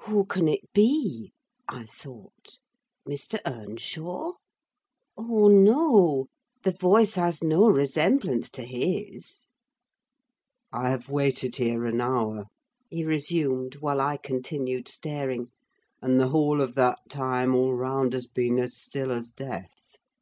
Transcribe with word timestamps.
"Who 0.00 0.26
can 0.26 0.46
it 0.46 0.70
be?" 0.74 1.32
I 1.66 1.86
thought. 1.86 2.58
"Mr. 3.08 3.38
Earnshaw? 3.46 4.32
Oh, 5.16 5.48
no! 5.48 6.26
The 6.64 6.72
voice 6.72 7.14
has 7.14 7.42
no 7.42 7.66
resemblance 7.70 8.50
to 8.50 8.64
his." 8.64 9.46
"I 10.70 10.90
have 10.90 11.08
waited 11.08 11.56
here 11.56 11.86
an 11.86 12.02
hour," 12.02 12.44
he 12.90 13.06
resumed, 13.06 13.76
while 13.76 14.02
I 14.02 14.18
continued 14.18 14.86
staring; 14.86 15.46
"and 16.02 16.20
the 16.20 16.28
whole 16.28 16.60
of 16.60 16.74
that 16.74 16.98
time 17.08 17.54
all 17.54 17.72
round 17.72 18.12
has 18.12 18.26
been 18.26 18.58
as 18.58 18.76
still 18.76 19.10
as 19.10 19.30
death. 19.30 19.96